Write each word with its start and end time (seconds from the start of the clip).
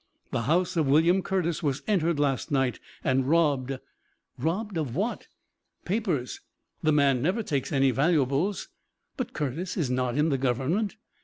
"The 0.31 0.41
house 0.49 0.75
of 0.77 0.87
William 0.87 1.21
Curtis 1.21 1.61
was 1.61 1.83
entered 1.87 2.19
last 2.19 2.49
night 2.49 2.79
and 3.03 3.29
robbed." 3.29 3.77
"Robbed 4.39 4.75
of 4.75 4.95
what?" 4.95 5.27
"Papers. 5.85 6.41
The 6.81 6.91
man 6.91 7.21
never 7.21 7.43
takes 7.43 7.71
any 7.71 7.91
valuables." 7.91 8.69
"But 9.15 9.33
Curtis 9.33 9.77
is 9.77 9.91
not 9.91 10.17
in 10.17 10.29
the 10.29 10.39
government!" 10.39 10.95